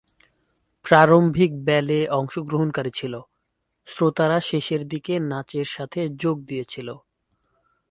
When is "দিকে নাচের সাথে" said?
4.87-6.01